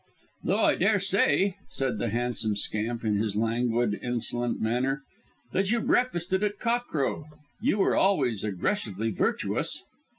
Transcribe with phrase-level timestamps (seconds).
[0.45, 5.03] "Though, I daresay," said the handsome scamp in his languid, insolent manner,
[5.53, 7.25] "that you breakfasted at cock crow.
[7.61, 9.83] You were always aggressively virtuous."